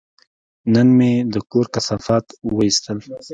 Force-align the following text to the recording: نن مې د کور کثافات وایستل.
نن 0.73 0.87
مې 0.97 1.11
د 1.33 1.35
کور 1.51 1.65
کثافات 1.73 2.25
وایستل. 2.55 2.97